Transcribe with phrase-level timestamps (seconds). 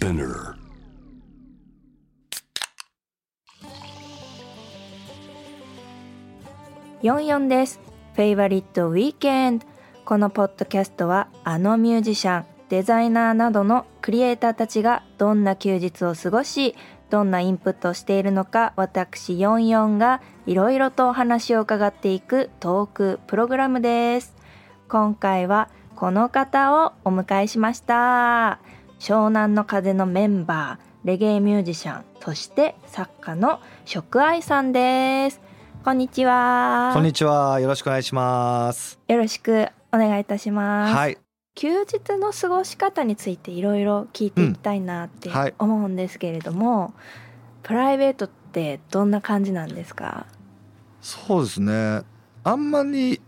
[0.00, 0.54] Spinner
[7.02, 7.80] 44です。
[8.14, 9.66] フェイバリットウィーケンド。
[10.06, 16.74] このポッドキャストはあのミュージシャン、デザイナーなどのクリエイターたちがどんな休日を過ごし、
[17.10, 24.34] どんなインプットをしているのか私44がいろいろとお話を伺っていくトークプログラムです。
[24.88, 28.60] 今回はこの方をお迎えしました。
[29.00, 35.40] 湘南の風のメンバー、レゲエミュージシャン、そして作家の食愛さんです。
[35.82, 36.90] こんにちは。
[36.92, 37.58] こんにちは。
[37.60, 39.00] よろしくお願いします。
[39.08, 40.94] よろしくお願いいたします。
[40.94, 41.16] はい。
[41.54, 46.92] 休日の過ごし方についていろいろ聞いていきたいなってうんはい思うんですけれども、
[47.62, 50.26] プライベートってどんな感じなんですか？
[51.00, 52.02] そうですね。
[52.44, 53.18] あんまり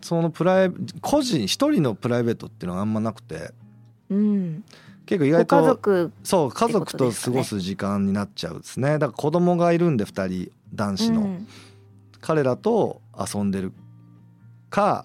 [0.00, 3.52] そのプライ個人一人のプライベートっていうのはあんまなくて、
[4.10, 4.64] うん、
[5.06, 8.98] 結構意ご外と家族そう家族と過ごす時間になっちゃうですね。
[8.98, 11.48] だから子供がいるんで二人男子の、うん
[12.24, 13.72] 彼らと遊んでる
[14.70, 15.04] か。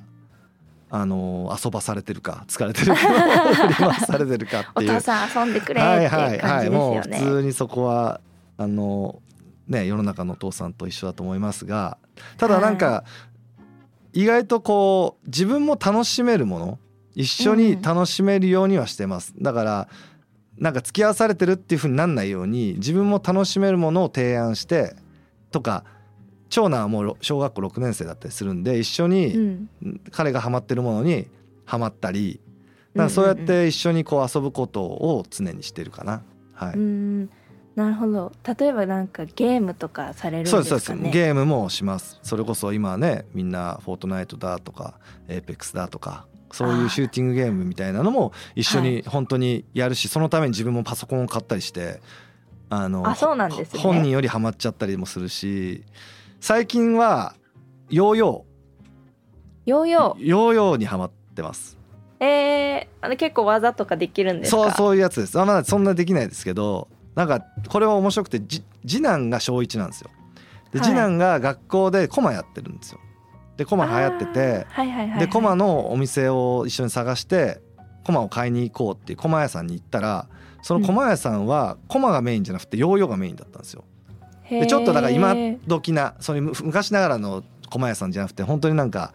[0.91, 2.95] あの遊ばされてるか疲れてるか
[3.53, 7.19] 振り回されてるかっていうお父さん遊んでくれっていう感じですよもう普ね。
[7.19, 8.21] 通にそこは
[8.57, 9.21] あの
[9.67, 11.99] ね世の中のお父さんと一緒だと思いますが
[12.37, 13.03] ただなんか、
[14.13, 16.79] 意外とこう自分も楽しめるもの
[17.15, 19.89] 一緒に楽しめるようにはしてます、だから
[20.57, 24.95] なんか付き合わされてるっていう風になんないように自分も楽しめるものを提案して
[25.51, 25.85] とか
[26.49, 29.69] 長男はもう小学校6年生だったりするんで一緒うにん、
[30.11, 31.27] 彼がハマってるものに
[31.65, 32.39] ハマったり
[32.93, 36.23] だからそうやって一緒にこう遊ぶことを常にしてるかな。
[36.53, 37.29] はい、うん、
[37.75, 38.33] なるほど。
[38.59, 40.63] 例えばなんかゲームとかされるんですかね？
[40.65, 42.19] そうですゲームもします。
[42.23, 44.95] それこそ今はねみんな「フォートナイト」だとか
[45.29, 52.01] 「エーペックス」だとかそういうシューティングゲームみたいなのも一緒に本当にやるしそのために自分もパソコンを買ったりして
[52.69, 53.79] あのあそうなんですね。
[53.81, 55.83] 本人よりハマっちゃったりもするし
[56.39, 57.35] 最近は
[57.89, 58.45] ヨーヨ
[59.65, 60.25] ヨーヨー。
[60.25, 61.77] ヨーヨーにハマってます。
[62.19, 64.63] ー、えー、あの結構技とかできるんですか？
[64.63, 65.39] そうそういうやつです。
[65.39, 70.09] あまだそんなできないですけどなんかこれは面白くてじ次男が小1なんですよ。
[70.71, 70.87] ではい。
[70.87, 72.99] 次男が学校でコマやってるんですよ
[73.59, 74.67] でコマ流行ってて。
[75.19, 77.59] でコマのお店を一緒に探して
[78.05, 80.27] コマを買いに行こうっていうコマ屋さんに行ったら
[80.61, 83.83] そのコマ屋さんはコマがメインじゃなくてヨーヨーがメインだったんですよ。
[84.49, 85.35] でちょっとだから今
[85.67, 89.13] 時なそれむ昔ながらのコマ屋さんじゃなくて本当になんか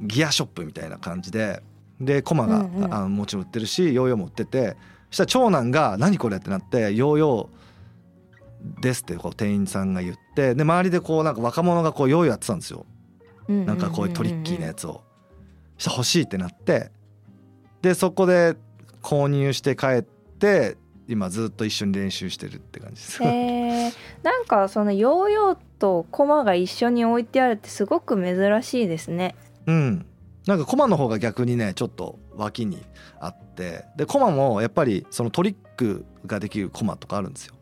[0.00, 1.62] ギアショップみたいな感じで
[2.00, 2.94] でコマが、うんうん。
[2.94, 4.76] あもちろん売ってるしヨーヨーも売ってて
[5.10, 12.86] そしたら長男が「何これ?」ってなって「ヨーヨーです」ってこう店員さんが言ってで周りでこうなんか若者がこうヨーヨーやってたんですよ
[13.66, 15.02] なんかこういうトリッキーなやつを。
[15.78, 16.90] そしたら欲しいってなって
[17.80, 18.56] でそこで
[19.02, 20.76] 購入して帰って
[21.08, 23.22] 今ずっと一緒に練習してるって感じです。
[23.22, 23.92] へー
[24.22, 29.34] なんかそのヨーヨーとコマが一緒に置いてあるってすごく珍しいですね。
[29.66, 30.06] うん、
[30.46, 32.82] なんかコマの方が逆にねちょっと脇に
[33.20, 37.54] あってでコマもやっぱりそのトリックができるコマとかあるんですよ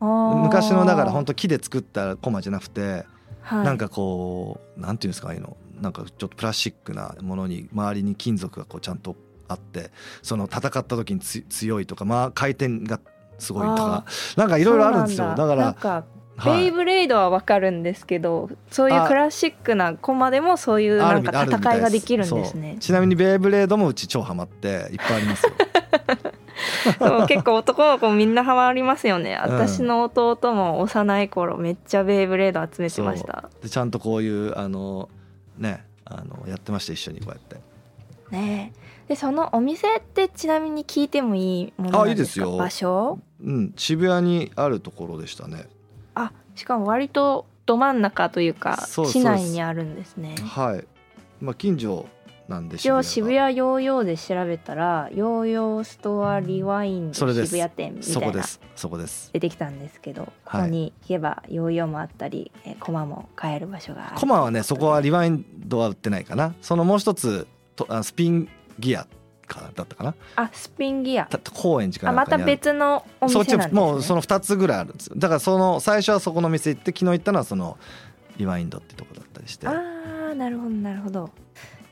[0.00, 3.06] 昔のだから本当木で作ったコマじゃなくて、
[3.48, 5.56] 当なんかこうなんていうんですかああいうの。
[5.80, 9.14] なんかちょっとプラスチックなものに周りに金属がこうちゃんと
[9.46, 9.90] あって
[10.22, 12.98] その戦った時につ強いとか、まあ、回転が
[13.38, 14.04] すごいとか
[14.36, 15.34] なんかいろいろあるんですよ。
[15.36, 15.46] だ。
[15.46, 16.04] からなんか
[16.36, 16.60] はい。
[16.62, 22.76] ベイブレードはわかるんですけど、そういうあクラシックなコマでもそういうなんか戦いができるんですね。
[22.80, 25.52] ちなみにベイブレードもうち超ハマっていっぱいありますよ
[26.98, 29.34] そう結構男の子みんなハマりますよね。
[29.34, 29.38] ん。
[29.38, 33.48] 私の弟も幼い頃めっちゃベイブレード集めてました。
[33.62, 35.08] でちゃんとこういうあの
[35.58, 37.56] ねあのやってました一緒にこうやって。
[38.30, 38.86] ねえ。
[39.08, 42.46] でそのお店ってちなみに聞いてもいいものなんですか？
[42.46, 42.56] あいいですよ。
[42.56, 43.18] 場所？
[43.42, 45.68] うん渋谷にあるところでしたね。
[46.14, 50.34] あしかも割とど真ん中というか市内にあるんですね。
[50.42, 50.84] はい。
[51.40, 52.06] まあ近所
[52.48, 53.34] なんで一応渋が。
[53.46, 57.56] 谷ヨーヨーで調べたらヨーヨーストアリワインドそれです。
[57.56, 58.60] 渋谷店みたいなそこです。
[58.76, 59.30] そこです。
[59.32, 60.32] 出てきたんですけど、はい。
[60.32, 64.20] ここに行けばヨーヨーもあったりえーコマも買える場所がある。
[64.20, 66.54] コマはねそこはリワインドは売ってないかな。
[66.60, 69.06] そのもう一つとあスピンギア
[69.46, 70.14] かだったかな。
[70.36, 71.26] あスピンギア。
[71.26, 74.94] た高円寺かあまた別のおそっち店なんです、ね、もうその2つぐらいある。
[74.94, 77.78] んですよだからその最初はそこの店行って昨日行ったのはその
[78.36, 79.66] リワインドってとこだったりして。
[79.66, 81.30] あーなるほどなるほど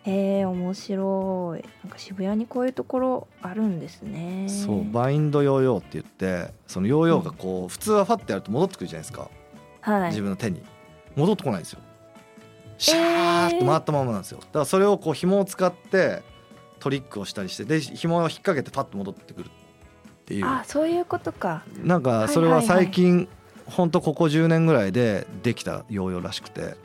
[0.06, 1.64] へえ面白い。
[1.82, 4.46] なんか渋谷にこういうところあるんですね。
[4.48, 9.30] そうバインドヨーヨーって言ってそのヨーヨーがこう普通はファッてやると戻ってくるじゃないですか。
[9.80, 10.10] はい。
[10.10, 10.62] 自分の手に。
[11.16, 11.80] 戻ってこないんですよ。
[12.76, 14.38] シャーって回ったままなんですよ。
[14.40, 16.22] だからそれをこう紐を使って
[16.80, 19.50] トリックをしたりしてで紐を引っ掛けてパッと戻ってくるっ
[20.26, 20.46] ていう。
[20.46, 21.62] あそういうことか。
[21.82, 23.28] なんかそれは最近
[23.66, 26.76] ほんとここ10年ぐらいでできたヨーヨーらしくて。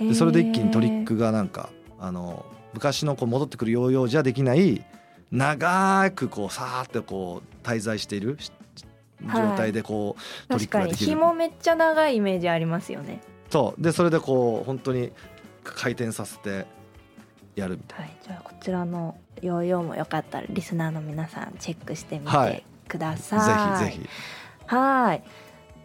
[0.00, 1.68] でそれで一気にトリックがなんか
[2.00, 2.44] あの
[2.74, 4.84] 昔のこう戻ってくるヨーヨーじゃできない
[5.30, 8.36] 長くこうさーってこう滞在している
[9.22, 11.10] 状態でこう、トリックができる。
[11.10, 13.20] 紐めっちゃ長いイメージありますよね。
[13.50, 13.82] そう。
[13.82, 15.12] でそれでこう本当に
[15.62, 16.66] 回転させて
[17.56, 18.16] やるみたいはい。
[18.22, 22.64] じゃあこちらのヨーヨーもよかったらリスナーの皆さんチェックしてみてはい。
[22.86, 24.08] くだな、さい、ぜひぜひ。
[24.66, 25.22] はい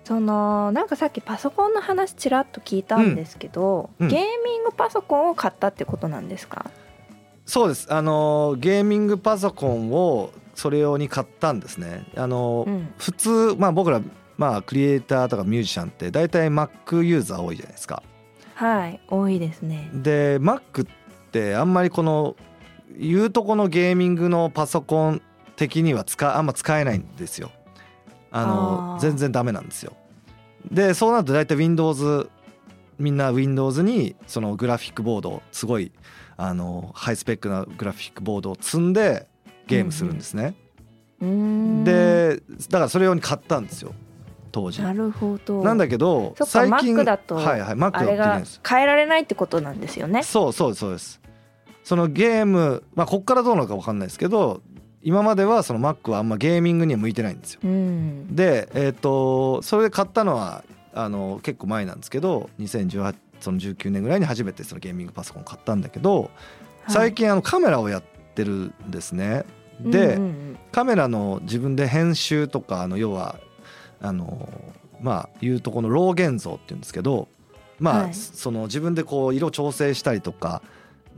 [0.04, 4.08] そのなんかさっきパソコンの話ちらっと聞いたんですけど、うん。
[4.08, 4.12] うん。
[4.12, 6.72] ゲーミングパソコンを買ったってことなんですか？
[7.46, 7.94] そうです。
[7.94, 12.06] あのゲーミングパソコンをそれ用に買ったんですね。
[12.16, 12.94] あの、うん。
[12.98, 14.02] 普通まあ僕ら
[14.38, 18.02] まあクリエイターとかミュージシャンって大体 Mac ユーザー多いじゃないですか。
[18.56, 19.90] はい多いですね。
[19.94, 20.88] で Mac っ
[21.32, 22.36] てあんまりこの
[22.98, 25.22] 言うとこのゲーミングのパソコン
[25.56, 27.52] 的には使あんま使えないんですよ
[28.32, 29.94] あの全然ダメなんですよ。
[30.72, 32.30] でそうなると大体 Windows
[32.98, 35.92] みんな Windows にそのグラフィックボードすごい
[36.36, 39.28] あのハイスペックなグラフィックボードを積んで
[39.68, 40.56] ゲームするんですね、
[41.22, 41.84] うーん。
[41.84, 43.94] でだからそれ用に買ったんですよ。
[44.52, 44.82] 当時。
[44.82, 45.64] なるほど。
[45.64, 48.62] なんだけど最近 Mac だとはいはい Mac だとあれができないです。
[48.68, 50.24] 変えられないってことなんですよね。
[50.24, 51.22] そうそうそうです。
[51.84, 54.62] そのゲームまあこっからどうなのか分かんないですけど
[55.02, 57.62] 今まではその Mac はあんまゲーミングには向いてないんですよ。
[57.64, 58.36] うん。
[58.36, 60.64] でえっ、とそれで買ったのは
[60.94, 66.30] あの結構前なんですけど2018その19年ぐらいに初めてそのゲーミングパソコンを買ったんだけど
[66.88, 68.04] 最近あのカメラをやっ
[68.36, 69.46] てるんですね。
[69.80, 73.40] で、うんうんカメラの自分で編集とかあの要は
[74.02, 74.48] あの
[75.02, 77.28] まあいうとこのロー現像っていうんですけど
[77.80, 78.14] まあ、はい。
[78.14, 80.62] その自分でこう色調整したりとか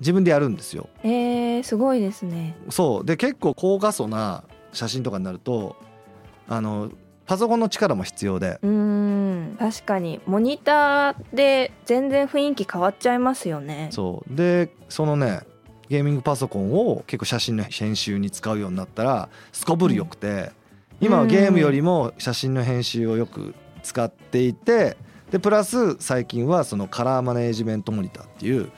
[0.01, 0.89] 自分でやるんですよ。
[1.03, 2.57] うんえー、すごいですね。
[2.69, 3.05] そう。
[3.05, 4.43] で結構高画素な
[4.73, 5.77] 写真とかになると
[6.49, 6.91] あの
[7.25, 8.59] パソコンの力も必要で。
[8.61, 9.55] うーん。
[9.57, 10.19] 確かに。
[10.25, 13.89] モニターで全然雰囲気変わっちゃいますよね。
[13.91, 14.35] そう。
[14.35, 15.41] でそのね
[15.87, 20.51] ゲーミングパソコンを結構写真の編集に使うようになったらすこぶりよくて、
[21.01, 23.53] 今はゲームよりも写真の編集をよく
[23.83, 24.97] 使っていて
[25.31, 28.71] でプラス最近はそのカラーマネージメントモニターっていう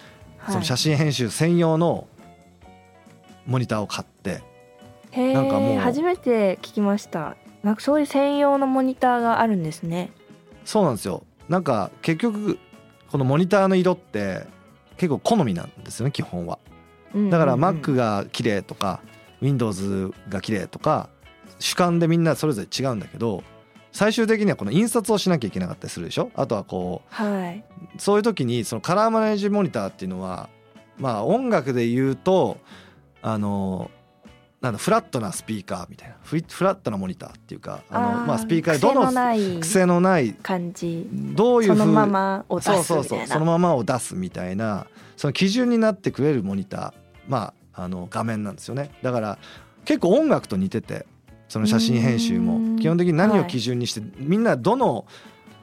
[0.47, 2.07] その写真編集専用の
[3.45, 4.41] モニターを買って
[5.15, 7.35] なんかもう初めて聞きました。
[7.61, 10.11] なんかそういう専用のモニターがあるんですね。
[10.65, 11.23] そうなんですよ。
[11.47, 12.57] なんか結局
[13.11, 14.47] このモニターの色って
[14.97, 16.57] 結構好みなんですよね基本は。
[17.29, 19.01] だから Mac が綺麗とか
[19.41, 21.09] Windows が綺麗とか
[21.59, 23.43] 主観でみんなそれぞれ違うんだけど
[23.93, 26.31] 最終的にはこの印刷をしなきゃいけなかったりするでしょ？
[26.35, 27.63] あとはこはい、
[27.95, 30.49] うそういう時にそのカラーマネージモニターっていうのは
[30.97, 32.57] まあ音楽で言うと
[33.21, 33.89] あの
[34.61, 36.15] なんだフラットなスピーカーみたいな。
[36.23, 41.07] フラットなモニターっていうかあのまあスピーカーでど癖の癖のない感じ。
[41.11, 44.87] どういうふうそのままを出すそうそうそうそのままを出すみたいな。
[45.17, 46.93] その基準になってくれるモニター
[47.27, 48.89] まああの画面なんですよね。
[49.01, 49.37] だから
[49.85, 51.05] 結構音楽と似てて
[51.53, 52.57] その写真編集も。
[52.57, 52.79] ん。
[52.79, 55.05] 基本的に何を基準にして、みんなどの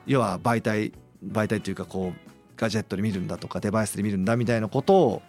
[0.06, 0.92] 要は媒体
[1.26, 5.22] 媒体というかこうガジェットで見るんだとかデバイスで見るんだみたいなことを、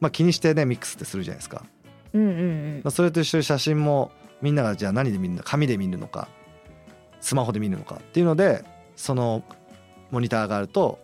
[0.00, 1.66] まあ、気にしてねミックスってするじゃないですか、
[2.14, 6.28] うんうんそれと一緒に写真もみんながじゃあ何で見るのか紙で見るのか
[7.20, 8.64] スマホで見るのかっていうので
[8.96, 9.44] その
[10.10, 10.98] モニターがあると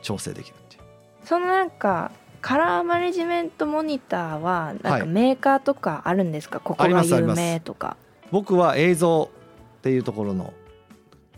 [0.00, 0.82] 調整できるっていう。
[1.24, 5.00] そのなんかカラーマネジメントモニターはなんはい。
[5.02, 7.36] かメーカーとかあるんですか、ここありが有ますあります。
[7.36, 7.96] 名とか
[8.34, 9.30] 僕は映像
[9.78, 10.52] っていうところの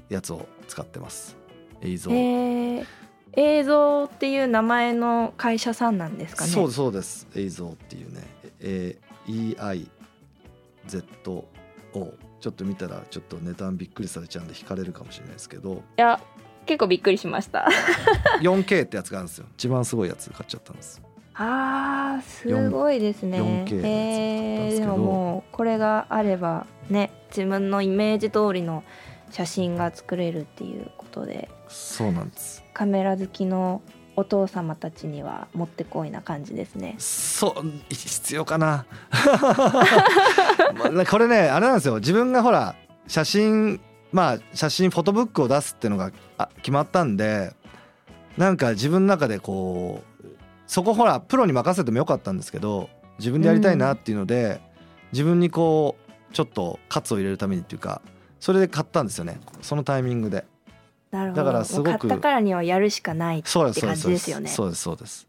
[0.09, 1.37] やつを使ってます。
[1.83, 2.87] 映像、へー。
[3.35, 6.50] 映像っていう名前の会社さんなんですかね？
[6.50, 7.29] そうですそうです。
[7.37, 8.23] 映像っていうね、
[8.61, 9.88] えー EIZO
[10.88, 11.45] ちょ
[12.49, 15.83] っと見たらちょっと値段びっくりされちゃうんで引かれるかもしれないですけど。
[15.99, 16.19] いや
[16.65, 17.69] 結構びっくりしました。
[18.41, 19.47] 4K ってやつがあるんですよ。
[19.59, 21.03] 一番すごいやつ買っちゃったんです
[21.38, 23.40] あーすごいですね。
[23.40, 24.81] 4K のやつ買ったんへー。
[24.81, 28.85] でももうこれがあればね自分のイメージ通りの
[29.31, 31.50] 写真が作れるっていうことで。
[31.69, 32.64] そうなんです。
[32.73, 33.83] カメラ好きの
[34.16, 36.95] お父様たちにはもってこいな感じですね。
[36.99, 38.87] そう必要かな。
[40.95, 41.97] まあこれねあれなんですよ。
[41.97, 42.75] 自分がほら
[43.07, 43.78] 写真
[44.11, 47.52] まあ写真フォトブックを出すっていうのがあ決まったんで
[48.38, 50.06] なんか自分の中でこう
[50.67, 54.61] そこほらプロに任せてもよかったんですけど自分でやりたいなっていうので、
[55.13, 55.97] 自分にこ
[56.31, 58.03] うちょっと喝を入れるためにっていうか
[58.41, 59.41] それで買ったんですよね。
[59.63, 60.45] そのタイミングで。
[61.11, 61.45] なるほど。
[61.45, 64.31] だからすごく買ったからにはやるしかないってそうですそう感ですそうですじです。
[64.33, 65.27] よねそうですそうです。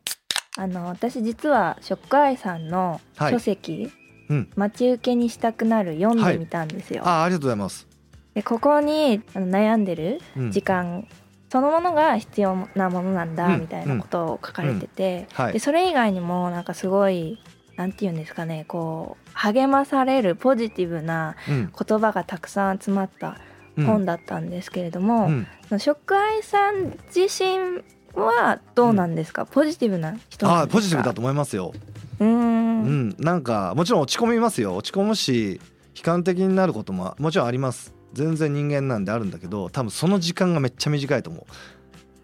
[0.58, 3.32] あの私実はショックアイさんのはい。
[3.32, 3.92] 書籍
[4.30, 4.50] うん。
[4.56, 7.08] 待ち受けにしたくなる読んでみたんですよ。
[7.08, 7.88] あありがとうございます、
[8.34, 10.52] でここにあの悩んでるうん。
[10.52, 11.08] 時間
[11.50, 15.54] そのものが必要なものなんだうんみたいなことを書かれてて、はい。
[15.54, 17.40] でそれ以外にもなんかすごい
[17.76, 21.72] なんて言うんですかねこう励まされるポジティブなうん。
[21.88, 23.38] 言葉がたくさん集まった
[23.78, 23.86] うん。
[23.86, 25.80] 本だったんですけれども、うん。
[25.80, 27.84] ショックアイさん自身
[28.16, 31.72] はどうなんですか、ポジティブな人あポジティブだと思いますよ、
[32.20, 34.76] うーうんん、なんかもちろん落ち込みますよ。
[34.76, 35.62] 落ち込むし
[35.96, 41.44] 悲観的になることももちろんあります全然人間なんであるんだけど多分その時間がめっちゃ短いと思う。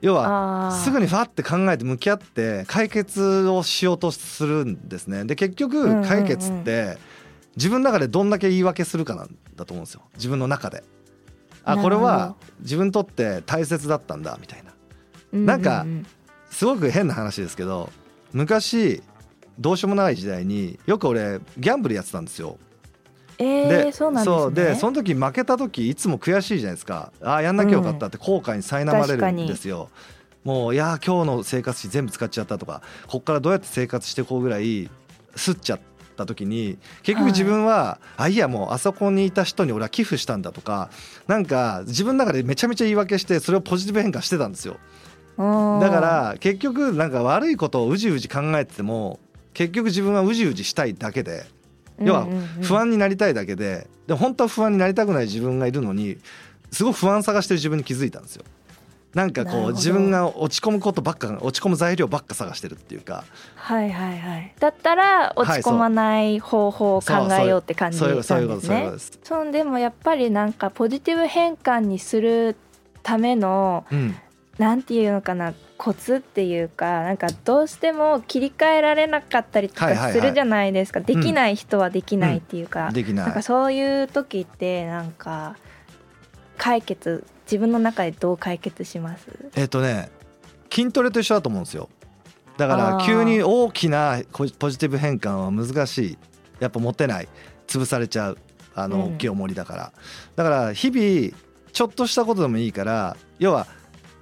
[0.01, 5.23] 要はすぐにファって考えて向き合って解決をしようとするんですね。
[5.23, 6.97] で結局解決って
[7.55, 10.01] 自分の中でどんだけ言い訳するかなんだと思うんですよ。
[10.15, 10.83] 自分の中で。
[11.63, 14.73] あこれはほ自分にとって大切だったんだみたいな。
[15.39, 15.85] なんか
[16.49, 17.89] すごく変な話ですけど
[18.33, 19.01] 昔
[19.57, 22.57] どうしようもない時代によく俺ギャンブルやってたんですよ。
[23.43, 24.73] えー、そうなんですね。
[24.73, 27.11] でその時負けた時いつも悔しいじゃないですか。
[27.21, 29.89] ああやんなきゃよかったって後悔に苛まれるんですよ。
[30.43, 34.89] もういやー今日の生活費全部使っちゃったとかこっからどうやって生活していこうぐらい
[35.35, 35.79] すっちゃっ
[36.17, 40.89] た時に結局自分は、あいいやもうあそこにいた人に俺は寄付したんだとか
[41.27, 44.77] なんか自分の中でめちゃめちゃ言い訳してそれをポジティブ変換してたんですよ。
[45.37, 45.79] うん。
[45.79, 49.19] だから結局なんか悪いことをうじうじ考えてても
[49.53, 51.45] 結局自分はうじうじしたいだけで
[51.99, 52.27] 要は
[52.61, 56.17] 不安になりたいだけででも本当は不安になりたくない自分がいるのに
[56.71, 58.43] すごい不安探してる自分に気づいたんですよ。
[59.13, 63.23] なんかこう自分が落ち込むことばっか落ち込む材料ばっか探してるっていうか。
[63.55, 64.53] はいはいはい。
[64.59, 69.19] だったら落ち込まない方法を考えようって感じなんですそういうそういうことそういうこねとです。
[69.23, 72.55] そうでもやっぱりなんかポジティブ変換にする
[73.03, 74.15] ためのうん
[74.57, 80.13] なんていうのかなコツっていうかなんかどうしても切り替えられなかったりとはいはいはい。
[80.13, 83.25] かするじゃないですか、できない人はできないっていうか、できない。
[83.25, 85.57] なんかそういう時ってなんか
[86.57, 89.27] 解決自分の中でどう解決します？
[89.55, 90.11] えっ、とね
[90.71, 91.89] 筋トレと一緒だと思うんですよ。
[92.57, 96.17] だから急に大きなポジティブ変換は難しい。
[96.59, 97.27] やっぱ持てない。
[97.65, 98.37] 潰されちゃう。
[98.75, 99.15] あのうん。
[99.15, 99.93] 大きい重りだから、
[100.35, 101.35] だから日々
[101.71, 103.65] ちょっとしたことでもいいから要は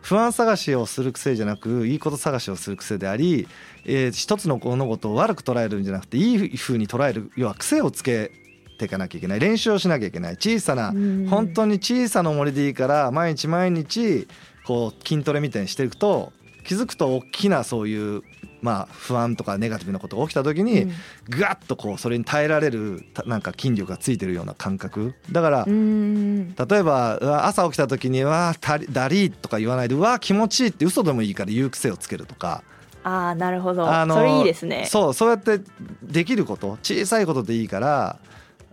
[0.02, 3.48] 不安探しをする癖じゃなくいいこと探しをする癖であり、
[3.86, 8.32] えー一つの物事を悪く捉えるんじゃなくていい風に捉える要は癖をつけ
[8.78, 9.40] ていかなきゃいけない。
[9.40, 10.34] 練習をしなきゃいけない。
[10.34, 11.28] 小さなうん。
[11.28, 14.28] 本当に小さな重りでいいから毎日毎日
[14.66, 16.34] こう筋トレみたいにしていくと
[16.66, 18.24] 気づくと大きなそういう
[18.62, 20.92] まあ不安とかネガティブなことが起きた時にうん。
[21.30, 25.14] ぐわっとこうそれに耐えられるたなんか筋力がついてるような感覚。
[25.32, 32.64] だからうん例えば朝起きた時に「うわたりだりー」とか言わないで「うわ気持ちいい」って嘘でもいいから言う癖をつけるとか。
[33.04, 34.86] ああなるほど、あのそれいいですね。
[34.88, 35.60] そうそうやって
[36.04, 38.20] できること小さいことでいいから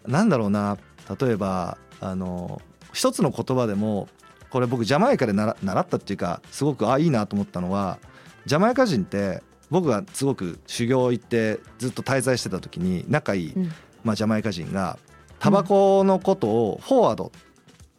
[0.07, 0.77] なんだろうな。
[1.19, 2.61] 例えばあの
[2.93, 4.09] 一つの言葉でも
[4.51, 7.99] これ僕ジャマイカで習習ったっていうかすごくあいいなと思ったのは
[8.45, 13.73] ジャマイカ人って僕がすごく修行行ってずっと滞在してた時に仲いい、うん
[14.05, 14.99] まあ、ジャマイカ人が
[15.39, 17.33] タバコのことをフォワード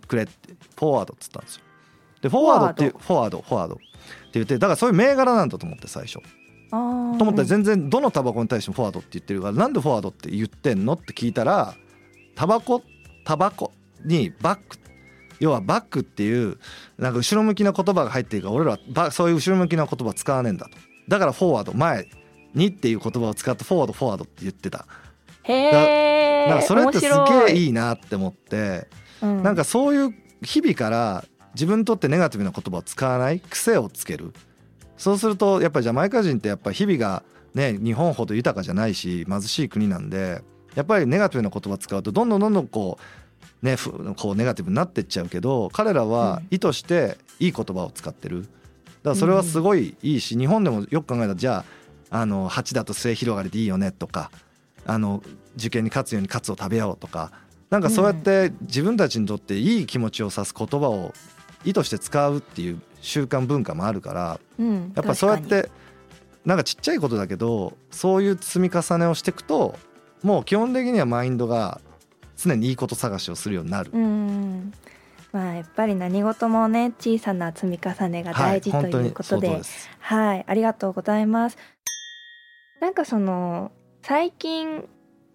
[0.07, 1.63] くれってフォワードっつったんですよ。
[2.21, 3.83] でフォワードっていうフォワードフォワードって
[4.33, 6.19] 言ってだからそういう銘柄なんだと思って最初。
[6.71, 11.73] と思ったら全然どのタバコに対してもフォワードって言ってるからなんでフォワードって言ってんのって聞いたら
[12.35, 12.83] タバコ
[13.23, 13.71] タバコ
[14.05, 14.77] にバック
[15.39, 16.59] 要はバックっていう
[16.97, 20.77] なんか後ろ向きな言葉が入ってるから俺らはバそういう後ろ向きな言葉使わねえんだと
[21.09, 22.07] だからフォワード前
[22.53, 24.85] にっていう言葉を使ってフォワードフォワードって言ってた。
[25.43, 28.87] へえそれってすげえいい、いなって思って
[29.21, 29.43] うん。
[29.43, 31.25] なんかそういう日々から
[31.55, 34.33] 自分にとってネガティブな言葉を使わない癖をつける。
[34.97, 37.23] そうするとやっぱりジャマイカ人ってやっぱ日々が
[37.55, 40.41] ね日本ほど豊かじゃないし貧しい国なんで
[40.75, 42.99] やっぱりネガティブな言葉使うとどんどんどんどんこ
[43.61, 48.43] うねふこうネガティブになってっちゃうけど彼らは意図していい言葉を使ってる。
[48.43, 48.47] だ
[49.03, 51.65] からそれはすごいいいし日本でもよく考えたらじゃ
[52.11, 54.31] ああの8だと末広がりでいいよねとか
[54.85, 55.23] あの
[55.55, 57.31] 受験に勝つようにカツを食べようとか
[57.69, 61.13] なんかそうやって自分たちにとっていい気持ちを指す言葉を
[61.63, 65.69] 意図して使うっていう習慣文化もあるからうん、やっぱそうやって
[66.45, 69.77] なんかちっちゃいことだけどそういう積み重ねをしていくと
[70.23, 71.79] もう基本的にはマインドが
[72.37, 73.91] 常にいいこと探しをするようになる。
[75.31, 79.61] まあやっぱり何事もね小さな積み重ねが大事、ということで
[79.99, 81.57] はい、ありがとうございます。
[82.81, 83.71] なんかその
[84.01, 84.87] 最近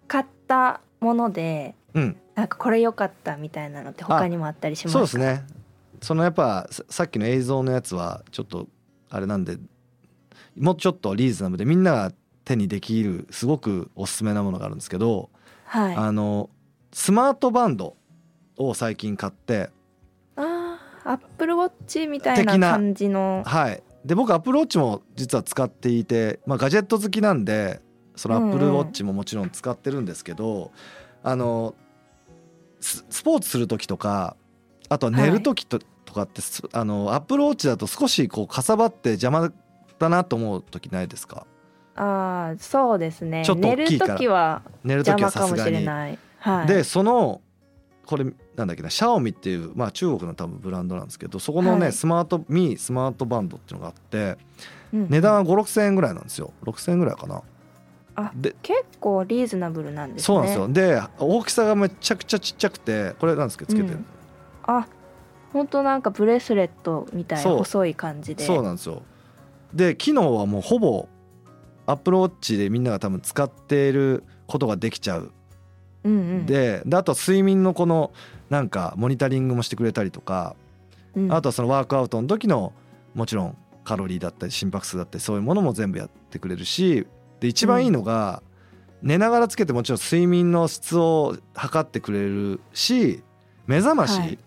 [0.08, 5.06] 買ったものでうん、なんかこれ良かったみたいなのって他にもあったりしますか？
[5.06, 5.40] そうです。
[5.40, 5.46] ね
[6.00, 8.66] そのやっぱささっきの映像のやつはちょっと
[9.10, 9.58] あれなんで
[10.58, 12.12] もうちょっとリーズナブルでみんなが
[12.44, 15.30] 手にできるすごくおすすめなものがあるんですけど
[15.66, 16.50] はいあの
[16.92, 17.96] スマートバンド
[18.56, 19.70] を最近買って
[21.04, 23.42] アップルウォッチみたいな感じの。
[23.46, 23.82] はい。
[24.04, 27.80] で僕アップルウォッチも実は使っていて、まあ、ガジェット好きなんで
[28.16, 28.50] そのアうんうん。
[28.50, 30.72] ップルウォッチももちろん使ってるんですけど、
[31.22, 31.74] あの
[32.80, 34.36] ススポーツする時とか
[34.88, 39.50] あとは寝る時と,、とかってすあのアップルウォッチだと少しこうかさばって邪魔
[39.98, 41.46] だなと思う時ないですか？
[41.96, 43.44] ああそうですね。
[43.44, 44.14] ちょっと寝る大きいから。
[44.16, 45.64] 時は寝る時は邪魔かも。
[45.64, 46.18] しれない。
[46.40, 46.66] はい。
[46.66, 47.40] でその
[48.06, 48.24] これ
[48.56, 51.92] なんだっけなシャオミっていう、まあ、中国の多分ブランドなんですけどそこのね、はい。
[51.92, 54.36] スマートミースマートバンドっていうのがあって
[54.92, 56.52] うん値段は5 6千円ぐらいなんですよ。
[56.64, 57.42] 6千円ぐらいかな。
[58.16, 60.24] あで結構リーズナブルなんですね。
[60.24, 60.68] そうなんですよ。
[60.68, 64.06] で大きさがめちゃくちゃちっちゃくてこれなんですけどつけてる、うん。
[64.62, 64.86] あ
[65.52, 68.44] 本当なんかブレスレットみたいな細い感じで。
[68.44, 69.02] そうなんですよ。
[69.72, 71.08] で機能はもうほぼ
[71.86, 75.32] アップルウォッチでみんなが多分使っていることができちゃう、
[76.04, 76.46] うんうん。
[76.46, 78.12] でであとは睡眠のこの
[78.50, 80.54] なんかモニタリングもしてくれたりとか、
[81.14, 81.32] うん。
[81.32, 82.72] あとはそのワークアウトの時の
[83.14, 87.06] もちろんカロリーだったり心拍数だったりそういうものも全部やってくれるし
[87.40, 88.42] で一番いいのが、
[89.02, 93.22] 寝ながらつけてもちろん睡眠の質を測ってくれるし
[93.66, 94.38] 目覚ましはい。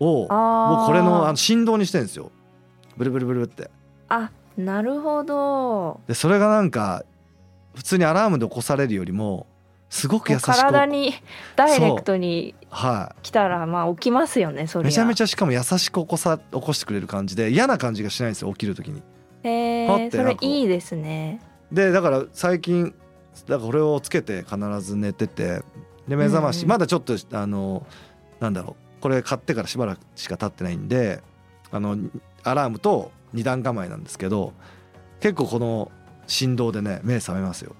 [0.00, 0.76] を、あー。
[0.76, 2.30] もうこれのあの振動にしてるんですよ。
[2.96, 3.70] ブルブルブルって。
[4.08, 6.00] あなるほど。
[6.06, 7.04] でそれがなんか
[7.74, 9.46] 普通にアラームで起こされるよりも
[9.90, 10.46] すごく優しく。
[10.46, 11.12] 体に
[11.56, 19.02] ダイレクトには来たらまあ起きますよねそい、れめちゃめちゃゃしかも優しく起こさ起こしてくれる感じで嫌な感じがしないんですよ起きる時に。
[19.42, 21.40] へえそれいいですね。
[21.72, 22.94] でだから最近だか
[23.54, 25.62] らこれをつけて必ず寝てて
[26.06, 26.68] で目覚まし、うんうん。
[26.70, 27.84] まだちょっとあの
[28.38, 31.20] なんだろうこれ買ってからしばらくしか経ってないんで
[31.72, 31.96] あの
[32.44, 34.52] アラームと二段構えなんですけど
[35.18, 35.90] 結構この
[36.28, 37.74] 振動でね目覚めますよ。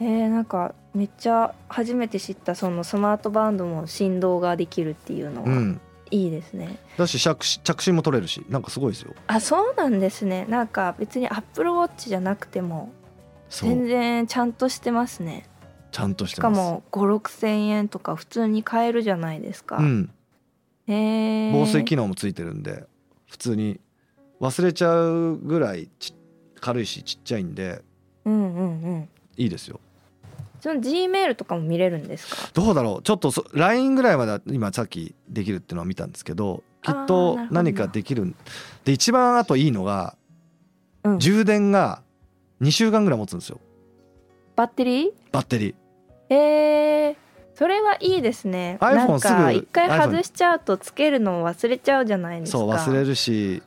[0.00, 5.48] えー、なんかめっちゃ初めて知ったそのスマートバンドも振動ができるっていうのは。
[5.48, 5.80] うん。
[6.10, 9.14] いいですね、だし着信着信も取れるしなんかすごいですよ。
[9.28, 10.44] あそうなんですね。
[10.46, 12.92] なんか別にアップルウォッチじゃなくても
[13.48, 15.48] 全然ちゃんとしてますね。
[15.90, 16.60] ちゃんとししてかます。
[16.60, 20.10] も5 6千円とか普通に買えるじゃないですか、うん。
[20.86, 22.84] 防水機能もついてるんで
[23.26, 23.80] 普通に
[24.38, 26.14] 忘れちゃうぐらいち
[26.60, 27.80] 軽いしちっちゃいんで
[28.26, 29.08] うんうんうん。
[29.38, 29.80] いいですよ
[30.62, 32.50] その G メールとかも見れるんですか？
[32.54, 33.02] どうだろう。
[33.02, 38.36] ちょっとそ LINE ぐらいまでは今さっきできるっていうのを見たんですけどきっと何かできるん
[38.84, 40.16] で一番あといいのが
[41.02, 41.18] うん。
[41.18, 42.00] 充電が
[42.60, 43.58] 2週間ぐらい持つんですよ。
[44.54, 45.10] バッテリー？
[45.32, 45.74] バッテリー。
[46.32, 47.16] えー、
[47.54, 48.78] それはいいですね。
[48.80, 52.58] iPhone なんすぐか一回外しちゃうとつけるのを忘れちゃうじゃないですか。
[52.58, 53.64] そう忘れるし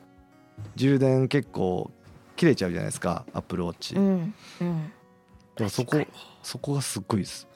[0.76, 1.90] 充電結構
[2.36, 3.26] 切れちゃうじゃないですか。
[3.34, 4.92] Apple Watch、うんうん。
[4.94, 4.95] だ
[5.56, 5.96] からそこ
[6.42, 7.48] そこがすっごいです。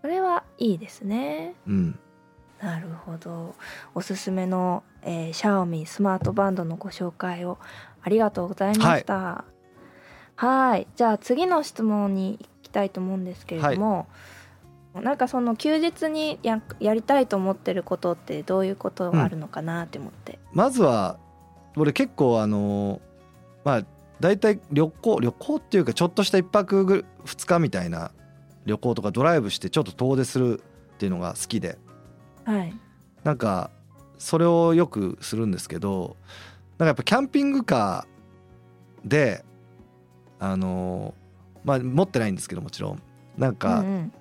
[0.00, 1.54] それはいいですね。
[1.66, 1.98] うん。
[2.60, 3.54] なるほど。
[3.94, 7.58] おすすめの、えー、シャオミスマートバンドのご紹介を
[8.02, 9.44] ありがとうございました。
[10.36, 10.86] はい。
[10.96, 14.06] じゃあ次の質問に行きたいと思うんですけれども、
[14.94, 21.18] なんかその休日にややりたいと思ってることってどういうことがあるのかなって思って、まずは
[21.76, 23.00] 俺結構あの
[23.64, 23.84] まあ
[24.20, 28.12] 大体旅行旅行っていうかちょっとした1泊ぐ2日みたいな
[28.66, 31.78] 旅行とかドライブしてちょっと遠出するっていうのが好きで。
[32.44, 32.74] はい。
[33.24, 33.70] なんか
[34.18, 36.16] それをよくするんですけど
[36.78, 39.44] なんかやっぱキャンピングカーで
[40.38, 41.14] あの
[41.64, 43.02] まあ持ってないんですけどもちろん。
[43.36, 44.12] なんうんかうん。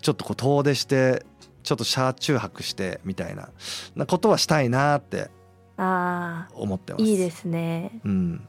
[0.00, 1.24] ちょっとこう遠出して
[1.62, 3.50] ちょっと車中泊してみたいな
[3.94, 5.30] なことはしたいなって
[5.76, 7.04] あ思ってます。
[7.04, 8.00] ーいいですね。
[8.04, 8.48] うん、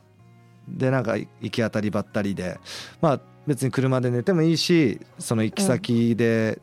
[0.67, 2.59] でなんか行き当たりばったりで
[3.01, 6.59] まあ別に車で寝てもいいしその行き先で、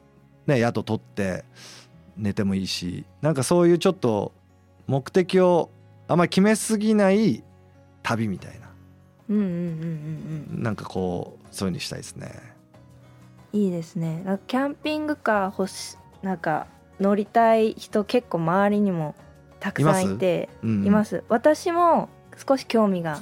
[0.47, 1.45] ね宿取って
[2.17, 4.33] 寝てもいいしなんかそういうちょっと
[4.87, 5.71] 目的を
[6.09, 7.45] あんまり決めすぎない
[8.03, 8.69] 旅みたいな。
[9.29, 10.63] うんうんうんうんうん。
[10.63, 12.33] なんかこうそういうふうにしたいですね。
[13.53, 14.23] いいですね。
[14.25, 16.67] なんかキャンピングカー欲しなんか
[16.99, 19.15] 乗りたい人結構周りにも
[19.61, 21.23] たくさんいてうん、います。
[21.29, 22.09] 私も
[22.49, 23.21] 少し興味が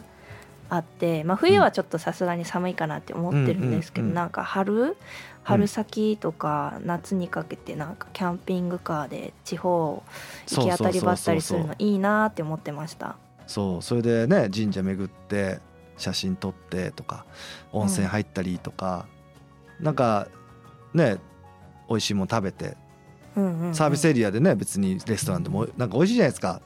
[0.71, 4.97] あって、まあ、冬はちょっとさすがに寒いかなって思ってるんですけど、うんうんうんなんか春
[5.45, 10.03] 春先とか夏にかけてなんかキャンピングカーで地方
[10.47, 13.17] 行き当たりばったりするのいいなって思ってました。
[13.47, 15.61] そうそれでね神社巡って
[15.97, 17.25] 写真撮ってとか
[17.73, 19.07] 温泉入ったりとか、
[19.81, 20.29] なんか
[20.93, 21.17] ね
[21.89, 22.77] 美味しいもの食べて
[23.35, 23.75] うんうんうん。
[23.75, 26.61] サービスエリアでね別にレストランでもなんか美味しいじゃないですか。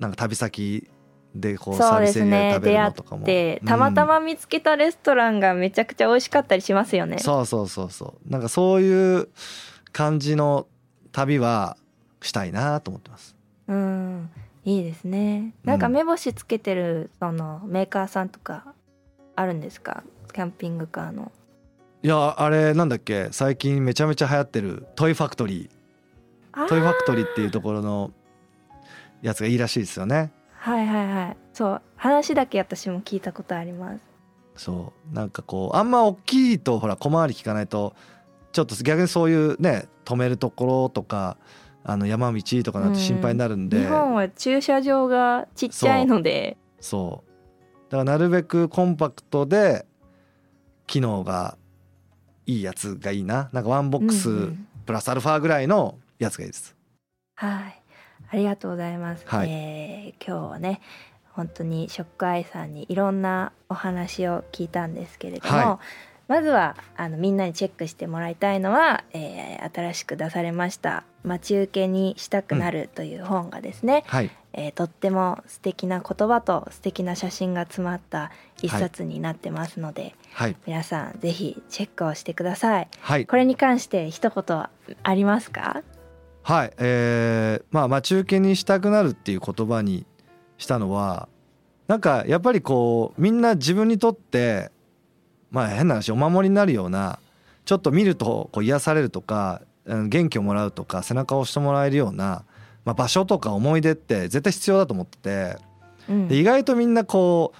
[0.00, 0.90] なんか旅先
[1.34, 3.22] でこうそうでサービスエリアですね食べるのとかも。
[3.22, 8.30] ってたまたうんま見つけたレストランがめちゃくちゃ美味しかったりしますよね、そうそうそうそう。
[8.30, 9.28] なんかそういう
[9.92, 10.66] 感じの
[11.12, 11.76] 旅は
[12.22, 13.36] したいなと思ってます。
[13.68, 14.30] うん。
[14.64, 15.52] いいですね。
[15.64, 18.72] なんか目星つけてるそのメーカーさんとか
[19.36, 20.04] あるんですか？
[20.32, 21.32] キャンピングカーの。
[22.02, 23.28] いやあれなんだっけ？
[23.30, 26.68] 最近めちゃめちゃ流行ってるトイファクトリー。
[26.68, 28.12] トイファクトリーっていうところの
[29.20, 30.32] やつがいいらしいですよね
[30.64, 31.36] はいはいはい。
[31.52, 34.00] そう話だけ私も聞いたことあります。
[34.56, 35.14] そう。
[35.14, 37.94] なんかこうあんま大きいとほら小回り効かないと
[38.52, 41.36] ちょっと逆にそういうね止めるところとか
[41.84, 46.56] あの山道とかなって心配になるんで、日本は駐車場がちっちゃいので。
[46.80, 47.90] そう。
[47.90, 49.84] だからなるべくコンパクトで
[50.86, 51.58] 機能が
[52.46, 53.50] いいやつがいいな。
[53.52, 54.66] なんかワンボックスうんうん。
[54.86, 56.76] プラスアルファぐらいのやつがいいです、
[57.36, 57.83] はい
[58.30, 59.50] ありがとうございます、はい。
[59.50, 60.80] えー今日はね
[61.32, 65.80] 本当にショックアイさんにいろんなお話を聞いたんですけれども、は
[66.28, 74.30] まずはあのみんなにチェックしてもらいたいのは、えー新しく出されました「待ち受けにしたくなる」という本がですね、はい。
[74.52, 78.30] えーとっても素敵な言葉と素敵な写真が詰まった
[78.62, 80.56] 一冊になってますので、はい。
[80.66, 82.88] 皆さんぜひチェックをしてください。
[83.26, 84.68] これに関して一言
[85.02, 85.82] ありますか？
[86.44, 90.04] はいえー、まあ待ち受けにしたくなるっていう言葉に
[90.58, 91.28] したのは
[91.88, 94.70] なんかやっぱりこうみんな自分にとって
[95.50, 97.18] まあ変な話お守りになるような
[97.64, 102.44] ちょっと見るとこう癒されるとかうん元気をもらうとか背中を押してもらえるような、
[102.84, 105.56] まあ、場所とか思い出って絶対必要だと思ってて
[106.10, 106.28] うん。
[106.28, 107.54] で意外とみんなこ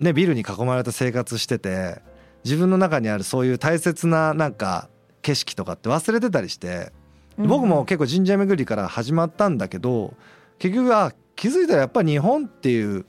[0.00, 2.00] うねビルに囲まれた生活してて
[2.44, 4.88] 自分の中にあるそういう大切ななんか
[5.20, 6.92] 景色とかって忘れてたりして
[7.38, 10.14] 僕も結構神社巡りから始まったんだけど
[10.58, 13.06] 結局は気づいたらやっぱり日本っていう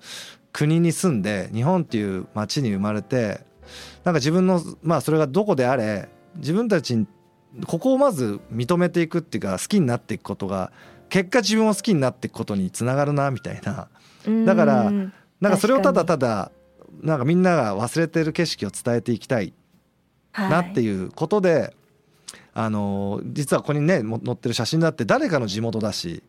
[0.52, 3.42] 国に住んで日本っていう町に生まれて
[4.04, 7.08] なんか自分のまあそれがどこであれ自分たちに
[7.68, 10.72] ここをまず認めていくっていうか好きになっていくことが
[11.10, 13.88] 結果自分を好きになっていくことにつながるなみたいな。
[14.26, 14.46] うん。
[14.46, 16.52] だからうんなんかそれをただ確ただ
[17.02, 19.54] なんかみんなが忘れてる景色を伝えていきたい
[20.34, 21.76] なってう、いうことで、
[22.54, 26.24] あの実はここにねも載ってる写真だって誰かの地元だし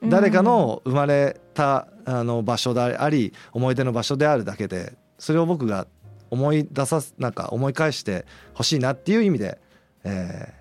[0.00, 5.86] はい誰かの生まれたあの場所であり思い出の場所であるだけでそれを僕が
[6.30, 9.58] 思い出さすなんか思い返してほしいなっていう意味で、
[10.04, 10.60] えー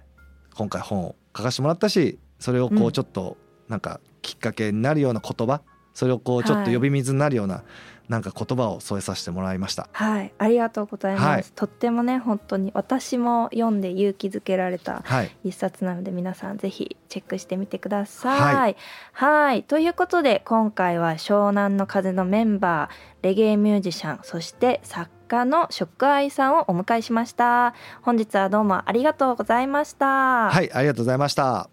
[0.60, 2.92] 今回本を書かせてもらったしそれをこううん。
[2.92, 3.38] ちょっと
[3.70, 5.62] なんかきっかけになるような言葉
[5.94, 7.64] それをこうちょっと呼び水になるような
[8.10, 9.88] なんか言葉を添えさせてもらいました。
[9.92, 11.26] はい、ありがとうございます。
[11.28, 18.76] はいとってもね、本当に私も読んで勇気づけられたはい、一冊なので、皆さんぜひチェックしてみてください。
[19.14, 27.76] はい、ということで、今回は湘南の風のメンバー、レゲエミュージシャン、そして作家のショックアイさんをお迎えしました。
[28.02, 30.50] 本日はどうもありがとうございました。
[30.50, 31.70] はい、ありがとうございました。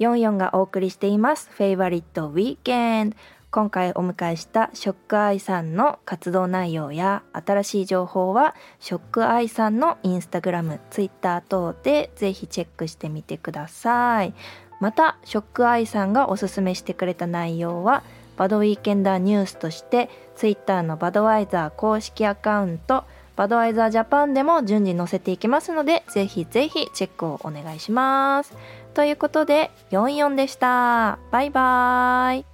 [0.00, 3.16] 44がお送りしていますフェイバリットウィーケンド
[3.54, 14.34] 今回お迎えしたショックアイさんの活動内容や新しい情報はショックアイさんのインスタグラムツイッター等でぜひチェックしてみてください。
[14.80, 18.02] またショックアイさんがおすすめしてくれた内容は
[18.36, 23.04] バドウィーケンダーニュースとしてツイッターのバドワイザー公式アカウント
[23.36, 28.52] バドワイザージャパンでも順次載せていきますのでぜひぜひチェックをお願いします。
[28.94, 31.20] ということで44でした。
[31.30, 32.53] バイバーイ。